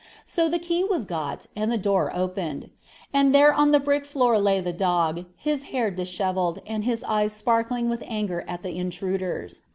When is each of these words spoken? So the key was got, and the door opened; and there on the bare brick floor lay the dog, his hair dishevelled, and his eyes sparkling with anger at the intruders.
So 0.25 0.49
the 0.49 0.57
key 0.57 0.83
was 0.83 1.05
got, 1.05 1.45
and 1.55 1.71
the 1.71 1.77
door 1.77 2.11
opened; 2.15 2.71
and 3.13 3.35
there 3.35 3.53
on 3.53 3.69
the 3.69 3.77
bare 3.77 3.85
brick 3.85 4.05
floor 4.07 4.39
lay 4.39 4.59
the 4.59 4.73
dog, 4.73 5.25
his 5.37 5.65
hair 5.69 5.91
dishevelled, 5.91 6.57
and 6.65 6.85
his 6.85 7.03
eyes 7.03 7.33
sparkling 7.33 7.87
with 7.87 8.01
anger 8.07 8.43
at 8.47 8.63
the 8.63 8.75
intruders. 8.75 9.61